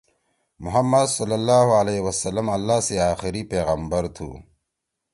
محمّد 0.63 1.07
صلی 1.17 1.35
اللّہ 1.39 1.63
علیہ 1.79 1.99
وسّلم 2.07 2.47
اللّہ 2.57 2.79
سی 2.87 2.95
آخری 3.11 3.41
پیغامبر 3.51 4.03
تُھو۔ 4.15 4.29